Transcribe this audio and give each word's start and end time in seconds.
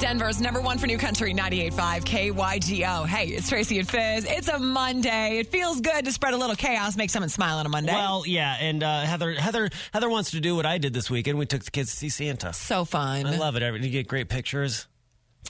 Denver's 0.00 0.40
number 0.40 0.60
one 0.60 0.78
for 0.78 0.86
new 0.86 0.96
country, 0.96 1.34
98.5 1.34 2.04
KYGO. 2.04 3.06
Hey, 3.06 3.26
it's 3.28 3.48
Tracy 3.48 3.80
and 3.80 3.88
Fizz. 3.88 4.26
It's 4.28 4.46
a 4.46 4.56
Monday. 4.58 5.38
It 5.38 5.48
feels 5.48 5.80
good 5.80 6.04
to 6.04 6.12
spread 6.12 6.34
a 6.34 6.36
little 6.36 6.54
chaos, 6.54 6.96
make 6.96 7.10
someone 7.10 7.28
smile 7.30 7.58
on 7.58 7.66
a 7.66 7.68
Monday. 7.68 7.92
Well, 7.92 8.22
yeah, 8.24 8.56
and 8.60 8.80
uh, 8.82 9.00
Heather, 9.00 9.32
Heather, 9.32 9.70
Heather 9.92 10.08
wants 10.08 10.30
to 10.30 10.40
do 10.40 10.54
what 10.54 10.66
I 10.66 10.78
did 10.78 10.92
this 10.92 11.10
weekend. 11.10 11.36
We 11.36 11.46
took 11.46 11.64
the 11.64 11.72
kids 11.72 11.90
to 11.90 11.96
see 11.96 12.10
Santa. 12.10 12.52
so 12.52 12.84
fun. 12.84 13.26
I 13.26 13.36
love 13.38 13.56
it. 13.56 13.82
You 13.82 13.90
get 13.90 14.06
great 14.06 14.28
pictures. 14.28 14.86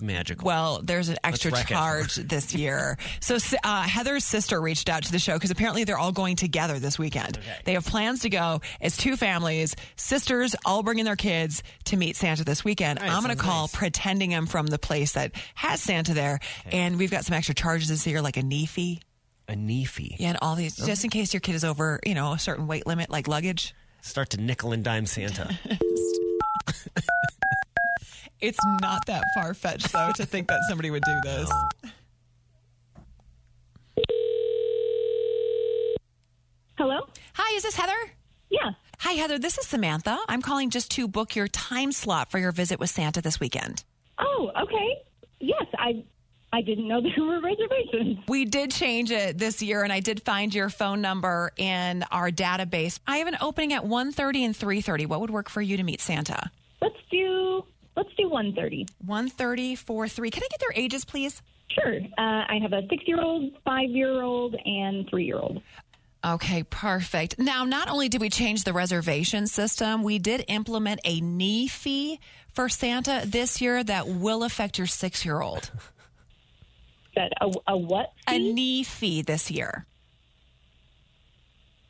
Magical. 0.01 0.47
Well, 0.47 0.81
there's 0.83 1.09
an 1.09 1.17
extra 1.25 1.51
charge 1.51 2.15
this 2.17 2.55
year. 2.55 2.97
So 3.21 3.39
uh, 3.65 3.83
Heather's 3.83 4.25
sister 4.25 4.61
reached 4.61 4.89
out 4.89 5.03
to 5.05 5.13
the 5.13 5.19
show 5.19 5.35
because 5.35 5.51
apparently 5.51 5.85
they're 5.85 5.99
all 5.99 6.13
going 6.13 6.37
together 6.37 6.79
this 6.79 6.99
weekend. 6.99 7.39
They 7.65 7.73
have 7.73 7.85
plans 7.85 8.21
to 8.21 8.31
go 8.31 8.61
as 8.81 8.97
two 8.97 9.17
families, 9.17 9.75
sisters, 9.97 10.55
all 10.65 10.83
bringing 10.85 11.05
their 11.05 11.17
kids 11.17 11.63
to 11.87 11.97
meet 11.97 12.15
Santa 12.15 12.45
this 12.45 12.65
weekend. 12.65 13.01
Nice, 13.01 13.11
I'm 13.11 13.25
going 13.25 13.37
to 13.37 13.43
call 13.43 13.63
nice. 13.63 13.75
pretending 13.75 14.35
I'm 14.35 14.47
from 14.47 14.67
the 14.69 14.79
place 14.79 15.13
that 15.13 15.33
has 15.57 15.81
Santa 15.81 16.15
there, 16.15 16.39
and 16.71 16.97
we've 16.97 17.11
got 17.11 17.25
some 17.25 17.35
extra 17.35 17.55
charges 17.57 17.89
this 17.89 18.07
year, 18.07 18.23
like 18.23 18.37
a 18.37 18.43
knee 18.43 18.67
fee. 18.67 19.01
a 19.49 19.57
knee 19.57 19.85
fee. 19.85 20.15
Yeah, 20.19 20.29
and 20.29 20.39
all 20.41 20.55
these, 20.55 20.77
just 20.77 21.03
in 21.03 21.11
case 21.11 21.35
your 21.35 21.41
kid 21.41 21.57
is 21.57 21.65
over, 21.65 21.99
you 22.07 22.15
know, 22.15 22.35
a 22.35 22.39
certain 22.39 22.69
weight 22.69 22.87
limit, 22.87 23.11
like 23.11 23.27
luggage. 23.27 23.75
Start 24.03 24.31
to 24.31 24.41
nickel 24.41 24.73
and 24.73 24.85
dime 24.85 25.07
Santa. 25.07 25.59
It's 28.41 28.59
not 28.81 29.05
that 29.07 29.23
far 29.35 29.55
fetched, 29.55 29.93
though, 29.93 30.13
to 30.17 30.25
think 30.27 30.49
that 30.49 30.61
somebody 30.69 30.91
would 30.91 31.03
do 31.05 31.19
this. 31.25 31.51
Hello? 36.77 37.01
Hi, 37.35 37.57
is 37.57 37.65
this 37.65 37.75
Heather? 37.75 37.97
Yeah. 38.51 38.71
Hi, 39.01 39.13
Heather. 39.13 39.39
This 39.39 39.59
is 39.59 39.67
Samantha. 39.67 40.19
I'm 40.29 40.43
calling 40.43 40.71
just 40.71 40.91
to 40.93 41.09
book 41.09 41.35
your 41.35 41.49
time 41.49 41.93
slot 41.93 42.31
for 42.31 42.39
your 42.39 42.53
visit 42.53 42.79
with 42.79 42.91
Santa 42.91 43.21
this 43.21 43.41
weekend. 43.41 43.85
Oh, 44.19 44.51
okay. 44.63 45.03
Yes, 45.41 45.67
I 45.77 46.05
I 46.53 46.63
didn't 46.63 46.89
know 46.89 47.01
there 47.17 47.25
were 47.25 47.41
reservations. 47.41 48.19
We 48.29 48.45
did 48.45 48.71
change 48.71 49.11
it 49.11 49.39
this 49.39 49.61
year, 49.61 49.83
and 49.83 49.93
I 49.93 50.01
did 50.01 50.23
find 50.23 50.55
your 50.55 50.69
phone 50.71 51.01
number 51.01 51.53
in 51.57 52.05
our 52.11 52.31
database. 52.31 53.01
I 53.07 53.19
have 53.19 53.29
an 53.29 53.37
opening 53.41 53.73
at 53.73 53.85
1.30 53.85 54.39
and 54.45 54.55
3.30. 54.55 55.07
What 55.07 55.21
would 55.21 55.31
work 55.31 55.49
for 55.49 55.61
you 55.61 55.77
to 55.77 55.83
meet 55.83 56.01
Santa? 56.01 56.51
Do 58.19 58.31
let's 58.33 58.55
do 58.55 58.61
1:30. 58.61 58.89
1.30, 59.07 59.73
4.3. 59.79 60.33
Can 60.33 60.43
I 60.43 60.49
get 60.51 60.61
their 60.61 60.73
ages, 60.75 61.05
please? 61.05 61.43
Sure. 61.69 61.97
Uh, 61.97 62.45
I 62.49 62.59
have 62.63 62.73
a 62.73 62.83
6-year-old, 62.83 63.53
5-year-old, 63.65 64.55
and 64.65 65.09
3-year-old. 65.11 65.63
Okay, 66.25 66.65
perfect. 66.65 67.39
Now, 67.39 67.65
not 67.65 67.89
only 67.89 68.09
did 68.09 68.21
we 68.21 68.29
change 68.29 68.65
the 68.65 68.73
reservation 68.73 69.47
system, 69.47 70.03
we 70.03 70.19
did 70.19 70.45
implement 70.49 71.01
a 71.05 71.21
knee 71.21 71.69
fee 71.69 72.19
for 72.53 72.69
Santa 72.69 73.23
this 73.25 73.61
year 73.61 73.85
that 73.85 74.09
will 74.09 74.43
affect 74.43 74.79
your 74.79 74.87
six-year-old. 74.89 75.71
That 77.15 77.33
a, 77.41 77.53
a 77.69 77.77
what? 77.77 78.13
A 78.27 78.39
knee 78.39 78.83
fee 78.83 79.23
this 79.23 79.51
year. 79.51 79.87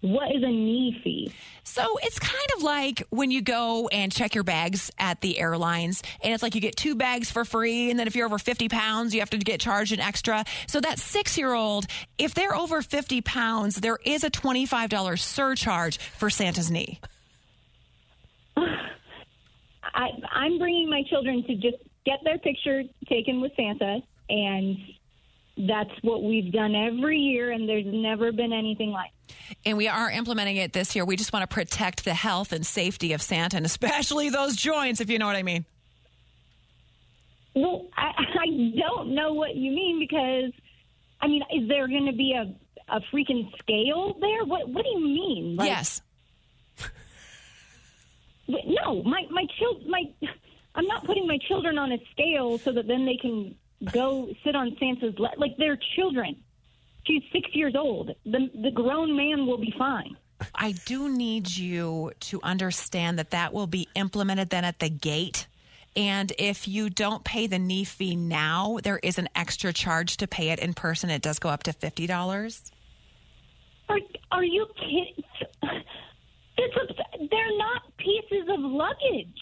What 0.00 0.34
is 0.34 0.42
a 0.42 0.48
knee 0.48 1.00
fee? 1.02 1.32
So 1.64 1.98
it's 2.02 2.18
kind 2.18 2.48
of 2.56 2.62
like 2.62 3.02
when 3.10 3.30
you 3.30 3.42
go 3.42 3.88
and 3.88 4.12
check 4.12 4.34
your 4.34 4.44
bags 4.44 4.90
at 4.98 5.20
the 5.20 5.38
airlines, 5.38 6.02
and 6.22 6.32
it's 6.32 6.42
like 6.42 6.54
you 6.54 6.60
get 6.60 6.76
two 6.76 6.94
bags 6.94 7.30
for 7.30 7.44
free, 7.44 7.90
and 7.90 7.98
then 7.98 8.06
if 8.06 8.16
you're 8.16 8.26
over 8.26 8.38
50 8.38 8.68
pounds, 8.68 9.12
you 9.12 9.20
have 9.20 9.30
to 9.30 9.38
get 9.38 9.60
charged 9.60 9.92
an 9.92 10.00
extra. 10.00 10.44
So 10.66 10.80
that 10.80 10.98
six 10.98 11.36
year 11.36 11.52
old, 11.52 11.86
if 12.16 12.34
they're 12.34 12.54
over 12.54 12.80
50 12.80 13.20
pounds, 13.22 13.76
there 13.76 13.98
is 14.04 14.24
a 14.24 14.30
$25 14.30 15.18
surcharge 15.18 15.98
for 15.98 16.30
Santa's 16.30 16.70
knee. 16.70 17.00
I 18.56 20.08
I'm 20.32 20.58
bringing 20.58 20.88
my 20.88 21.02
children 21.10 21.42
to 21.44 21.54
just 21.54 21.76
get 22.06 22.20
their 22.24 22.38
picture 22.38 22.82
taken 23.08 23.40
with 23.40 23.52
Santa 23.56 24.00
and 24.28 24.76
that's 25.66 25.90
what 26.02 26.22
we've 26.22 26.52
done 26.52 26.74
every 26.74 27.18
year 27.18 27.50
and 27.50 27.68
there's 27.68 27.86
never 27.86 28.30
been 28.30 28.52
anything 28.52 28.90
like 28.90 29.10
And 29.64 29.76
we 29.76 29.88
are 29.88 30.10
implementing 30.10 30.56
it 30.56 30.72
this 30.72 30.94
year. 30.94 31.04
We 31.04 31.16
just 31.16 31.32
want 31.32 31.48
to 31.48 31.52
protect 31.52 32.04
the 32.04 32.14
health 32.14 32.52
and 32.52 32.64
safety 32.64 33.12
of 33.12 33.22
Santa, 33.22 33.56
and 33.56 33.66
especially 33.66 34.30
those 34.30 34.54
joints, 34.54 35.00
if 35.00 35.10
you 35.10 35.18
know 35.18 35.26
what 35.26 35.36
I 35.36 35.42
mean. 35.42 35.64
Well, 37.54 37.86
I, 37.96 38.12
I 38.40 38.72
don't 38.78 39.14
know 39.14 39.32
what 39.32 39.56
you 39.56 39.72
mean 39.72 39.98
because, 39.98 40.52
I 41.20 41.26
mean, 41.26 41.42
is 41.52 41.68
there 41.68 41.88
going 41.88 42.06
to 42.06 42.12
be 42.12 42.34
a, 42.34 42.54
a 42.94 43.00
freaking 43.12 43.50
scale 43.58 44.16
there? 44.20 44.44
What 44.44 44.68
What 44.68 44.84
do 44.84 44.90
you 44.90 45.00
mean? 45.00 45.56
Like, 45.56 45.68
yes. 45.68 46.02
No, 48.48 49.02
my 49.02 49.24
my 49.30 49.44
child 49.58 49.86
my 49.86 50.04
I'm 50.74 50.86
not 50.86 51.04
putting 51.04 51.26
my 51.26 51.36
children 51.48 51.76
on 51.76 51.92
a 51.92 51.98
scale 52.12 52.56
so 52.56 52.72
that 52.72 52.86
then 52.86 53.04
they 53.04 53.16
can 53.16 53.54
go 53.92 54.28
sit 54.44 54.54
on 54.54 54.76
Santa's 54.78 55.18
le- 55.18 55.34
like 55.36 55.56
they're 55.58 55.78
children. 55.96 56.36
She's 57.06 57.22
six 57.32 57.48
years 57.54 57.74
old. 57.76 58.10
The 58.24 58.50
the 58.62 58.70
grown 58.70 59.16
man 59.16 59.46
will 59.46 59.58
be 59.58 59.72
fine. 59.78 60.16
I 60.54 60.72
do 60.72 61.08
need 61.08 61.50
you 61.50 62.12
to 62.20 62.40
understand 62.42 63.18
that 63.18 63.30
that 63.30 63.52
will 63.52 63.66
be 63.66 63.88
implemented 63.94 64.50
then 64.50 64.64
at 64.64 64.78
the 64.78 64.88
gate. 64.88 65.46
And 65.96 66.32
if 66.38 66.68
you 66.68 66.90
don't 66.90 67.24
pay 67.24 67.48
the 67.48 67.58
knee 67.58 67.84
fee 67.84 68.14
now, 68.14 68.78
there 68.84 69.00
is 69.02 69.18
an 69.18 69.28
extra 69.34 69.72
charge 69.72 70.18
to 70.18 70.28
pay 70.28 70.50
it 70.50 70.60
in 70.60 70.74
person. 70.74 71.10
It 71.10 71.22
does 71.22 71.40
go 71.40 71.48
up 71.48 71.64
to 71.64 71.72
$50. 71.72 72.70
Are 73.88 73.98
Are 74.30 74.44
you 74.44 74.66
kidding? 74.76 75.24
They're 77.30 77.58
not 77.58 77.82
pieces 77.96 78.48
of 78.48 78.60
luggage. 78.60 79.40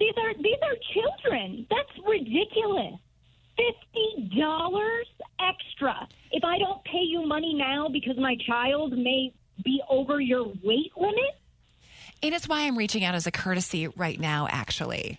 These 0.00 0.14
are 0.16 0.34
these 0.34 0.58
are 0.62 0.76
children. 0.92 1.66
That's 1.70 2.08
ridiculous. 2.08 2.98
Extra. 5.52 6.08
If 6.30 6.44
I 6.44 6.58
don't 6.58 6.82
pay 6.84 7.02
you 7.02 7.26
money 7.26 7.54
now 7.54 7.88
because 7.88 8.16
my 8.18 8.36
child 8.46 8.96
may 8.96 9.32
be 9.64 9.80
over 9.88 10.20
your 10.20 10.44
weight 10.62 10.92
limit, 10.96 11.36
And 12.22 12.34
it's 12.34 12.48
why 12.48 12.62
I'm 12.62 12.76
reaching 12.76 13.04
out 13.04 13.14
as 13.14 13.26
a 13.26 13.30
courtesy 13.30 13.88
right 13.88 14.18
now, 14.18 14.48
actually. 14.50 15.18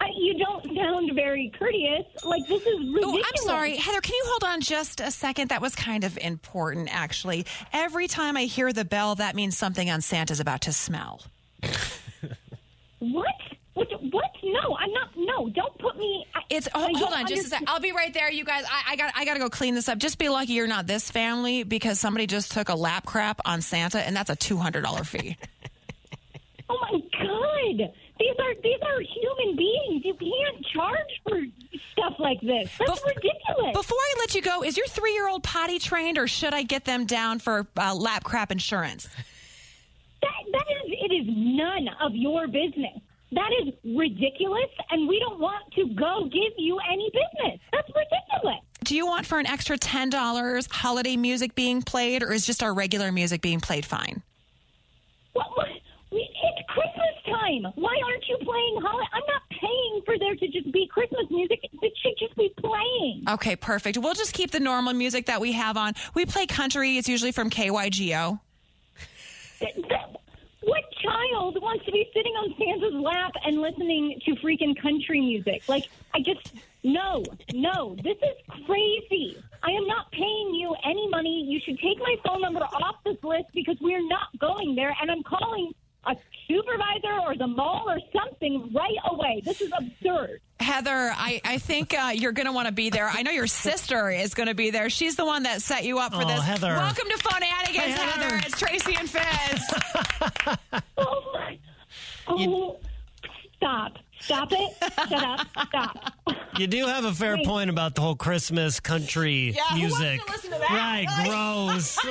I, 0.00 0.06
you 0.16 0.38
don't 0.38 0.64
sound 0.74 1.10
very 1.14 1.52
courteous. 1.58 2.06
Like 2.24 2.46
this 2.46 2.62
is 2.62 2.78
ridiculous. 2.78 3.04
Oh, 3.04 3.22
I'm 3.22 3.36
sorry. 3.44 3.76
Heather, 3.76 4.00
can 4.00 4.14
you 4.14 4.24
hold 4.26 4.44
on 4.44 4.60
just 4.62 5.00
a 5.00 5.10
second? 5.10 5.48
That 5.50 5.60
was 5.60 5.74
kind 5.74 6.04
of 6.04 6.16
important, 6.18 6.88
actually. 6.90 7.44
Every 7.72 8.08
time 8.08 8.36
I 8.36 8.44
hear 8.44 8.72
the 8.72 8.84
bell, 8.86 9.14
that 9.16 9.36
means 9.36 9.58
something 9.58 9.90
on 9.90 10.00
Santa's 10.00 10.40
about 10.40 10.62
to 10.62 10.72
smell. 10.72 11.22
What? 13.00 13.24
What? 13.72 13.88
What? 14.10 14.30
No, 14.44 14.76
I'm 14.78 14.92
not. 14.92 15.08
No, 15.16 15.48
don't 15.48 15.78
put 15.78 15.96
me. 15.96 16.26
It's 16.50 16.68
I 16.74 16.92
hold, 16.96 17.12
on 17.12 17.26
just 17.28 17.46
a 17.46 17.48
sec. 17.50 17.62
I'll 17.68 17.80
be 17.80 17.92
right 17.92 18.12
there, 18.12 18.30
you 18.30 18.44
guys. 18.44 18.64
I, 18.68 18.92
I 18.92 18.96
got 18.96 19.12
I 19.14 19.24
got 19.24 19.34
to 19.34 19.40
go 19.40 19.48
clean 19.48 19.76
this 19.76 19.88
up. 19.88 19.98
Just 19.98 20.18
be 20.18 20.28
lucky 20.28 20.52
you're 20.54 20.66
not 20.66 20.86
this 20.86 21.08
family 21.10 21.62
because 21.62 22.00
somebody 22.00 22.26
just 22.26 22.50
took 22.50 22.68
a 22.68 22.74
lap 22.74 23.06
crap 23.06 23.40
on 23.44 23.62
Santa, 23.62 24.00
and 24.04 24.16
that's 24.16 24.30
a 24.30 24.36
two 24.36 24.56
hundred 24.56 24.82
dollar 24.82 25.04
fee. 25.04 25.36
Oh 26.68 26.78
my 26.90 26.98
god! 26.98 27.92
These 28.18 28.36
are 28.38 28.54
these 28.62 28.80
are 28.82 29.00
human 29.00 29.56
beings. 29.56 30.04
You 30.04 30.14
can't 30.14 30.66
charge 30.66 31.20
for 31.22 31.40
stuff 31.92 32.14
like 32.18 32.40
this. 32.40 32.68
That's 32.78 33.00
Bef- 33.00 33.06
ridiculous. 33.06 33.72
Before 33.72 33.98
I 33.98 34.14
let 34.18 34.34
you 34.34 34.42
go, 34.42 34.64
is 34.64 34.76
your 34.76 34.86
three 34.88 35.14
year 35.14 35.28
old 35.28 35.44
potty 35.44 35.78
trained, 35.78 36.18
or 36.18 36.26
should 36.26 36.52
I 36.52 36.64
get 36.64 36.84
them 36.84 37.06
down 37.06 37.38
for 37.38 37.66
uh, 37.76 37.94
lap 37.94 38.24
crap 38.24 38.50
insurance? 38.50 39.08
that 40.22 40.30
that 40.52 40.64
is 40.84 40.92
it 41.00 41.12
is 41.14 41.26
none 41.28 41.88
of 42.00 42.14
your 42.14 42.46
business. 42.46 42.98
That 43.32 43.50
is 43.62 43.74
ridiculous, 43.84 44.70
and 44.90 45.08
we 45.08 45.20
don't 45.20 45.38
want 45.38 45.72
to 45.74 45.86
go 45.94 46.24
give 46.24 46.52
you 46.58 46.78
any 46.90 47.10
business. 47.12 47.60
That's 47.72 47.88
ridiculous. 47.88 48.58
Do 48.82 48.96
you 48.96 49.06
want 49.06 49.24
for 49.26 49.38
an 49.38 49.46
extra 49.46 49.78
ten 49.78 50.10
dollars 50.10 50.66
holiday 50.70 51.16
music 51.16 51.54
being 51.54 51.80
played, 51.82 52.22
or 52.24 52.32
is 52.32 52.44
just 52.44 52.62
our 52.62 52.74
regular 52.74 53.12
music 53.12 53.40
being 53.40 53.60
played 53.60 53.86
fine? 53.86 54.22
What, 55.32 55.46
what? 55.56 55.68
We, 56.10 56.28
it's 56.28 56.68
Christmas 56.68 57.14
time. 57.24 57.72
Why 57.76 57.96
aren't 58.04 58.26
you 58.28 58.36
playing 58.38 58.80
holiday? 58.82 59.08
I'm 59.12 59.22
not 59.28 59.42
paying 59.60 60.02
for 60.04 60.18
there 60.18 60.34
to 60.34 60.48
just 60.48 60.72
be 60.72 60.88
Christmas 60.92 61.26
music. 61.30 61.60
It 61.62 61.92
should 62.02 62.14
just 62.18 62.34
be 62.36 62.52
playing. 62.58 63.24
Okay, 63.28 63.54
perfect. 63.54 63.96
We'll 63.96 64.14
just 64.14 64.32
keep 64.34 64.50
the 64.50 64.58
normal 64.58 64.92
music 64.92 65.26
that 65.26 65.40
we 65.40 65.52
have 65.52 65.76
on. 65.76 65.92
We 66.14 66.26
play 66.26 66.46
country. 66.46 66.96
It's 66.98 67.08
usually 67.08 67.30
from 67.30 67.48
KYGO. 67.48 68.40
Th- 69.60 69.74
th- 69.74 69.84
What 70.62 70.82
child 71.00 71.62
wants 71.62 71.78
to 71.90 71.92
be 71.92 72.10
sitting 72.14 72.32
on 72.34 72.54
Santa's 72.58 72.94
lap 72.94 73.32
and 73.44 73.60
listening 73.60 74.20
to 74.24 74.32
freaking 74.36 74.80
country 74.80 75.20
music? 75.20 75.62
Like, 75.68 75.84
I 76.14 76.20
just, 76.20 76.52
no, 76.82 77.22
no, 77.52 77.96
this 78.02 78.16
is 78.16 78.64
crazy. 78.66 79.36
I 79.62 79.70
am 79.72 79.86
not 79.86 80.10
paying 80.12 80.54
you 80.54 80.74
any 80.84 81.08
money. 81.08 81.44
You 81.48 81.60
should 81.64 81.78
take 81.78 81.98
my 81.98 82.16
phone 82.24 82.40
number 82.40 82.60
off 82.60 82.96
this 83.04 83.16
list 83.22 83.46
because 83.52 83.76
we're 83.80 84.06
not 84.06 84.28
going 84.38 84.74
there, 84.74 84.94
and 85.00 85.10
I'm 85.10 85.22
calling 85.22 85.72
a 86.06 86.16
supervisor 86.48 87.20
or 87.26 87.36
the 87.36 87.46
mall 87.46 87.84
or 87.86 87.98
something 88.16 88.72
right 88.74 88.96
away. 89.10 89.42
This 89.44 89.60
is 89.60 89.70
absurd. 89.76 90.40
Heather, 90.58 91.12
I, 91.14 91.40
I 91.44 91.58
think 91.58 91.94
uh, 91.94 92.12
you're 92.14 92.32
going 92.32 92.46
to 92.46 92.52
want 92.52 92.68
to 92.68 92.72
be 92.72 92.88
there. 92.90 93.06
I 93.06 93.22
know 93.22 93.30
your 93.30 93.46
sister 93.46 94.10
is 94.10 94.32
going 94.34 94.48
to 94.48 94.54
be 94.54 94.70
there. 94.70 94.88
She's 94.90 95.16
the 95.16 95.24
one 95.26 95.42
that 95.44 95.60
set 95.62 95.84
you 95.84 95.98
up 95.98 96.12
for 96.14 96.22
Oh, 96.22 96.26
this. 96.26 96.42
Heather. 96.42 96.68
Welcome 96.68 97.08
to 97.08 97.18
Phonanigans, 97.18 97.76
Hey, 97.76 97.90
Heather. 97.92 98.24
Heather. 98.36 98.40
It's 98.46 98.58
Tracy 98.58 98.96
and 98.98 99.08
Fizz. 99.10 100.80
Oh 102.30 102.36
my! 102.38 102.44
Oh, 102.46 102.80
stop! 103.56 103.92
Stop 104.20 104.48
it. 104.52 104.76
Shut 105.08 105.24
up. 105.24 105.46
Stop. 105.68 106.12
You 106.58 106.66
do 106.66 106.84
have 106.86 107.04
a 107.06 107.12
fair 107.12 107.36
Wait. 107.36 107.46
point 107.46 107.70
about 107.70 107.94
the 107.94 108.02
whole 108.02 108.16
Christmas 108.16 108.80
country 108.80 109.52
Yeah, 109.56 109.62
who 109.70 109.80
wants 109.82 109.96
to 109.98 110.02
music. 110.04 110.28
listen 110.30 110.50
to 110.50 110.58
that? 110.58 110.68
Right, 110.70 111.06
Like- 111.06 111.26
gross. 111.28 111.96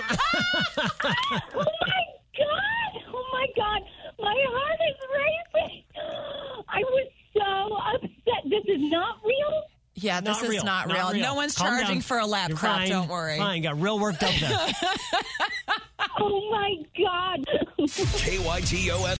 Oh 1.54 1.66
my 1.83 1.95
god! 2.38 3.04
Oh 3.13 3.25
my 3.33 3.48
god! 3.56 3.81
My 4.19 4.36
heart 4.48 4.80
is 4.89 4.98
racing. 5.13 5.83
I 6.68 6.80
was 6.80 7.07
so 7.33 7.75
upset. 7.95 8.50
This 8.50 8.63
is 8.75 8.89
not 8.89 9.18
real. 9.24 9.63
Yeah, 9.95 10.22
this 10.22 10.38
Not 10.38 10.44
is 10.45 10.50
real, 10.50 10.63
not, 10.63 10.88
real. 10.92 11.13
No 11.22 11.33
one's 11.36 11.54
Calm 11.56 11.68
charging 11.68 11.95
down. 11.95 12.01
for 12.01 12.19
a 12.19 12.25
lap 12.25 12.50
You're 12.50 12.57
crop. 12.57 12.88
Don't 12.88 13.10
worry. 13.10 13.38
Fine, 13.38 13.62
got 13.63 13.80
real 13.81 14.00
worked 14.00 14.24
up 14.24 14.33
there. 14.39 14.57
Oh 16.22 16.50
my 16.51 16.75
god! 16.98 17.45
KYGO 17.80 19.10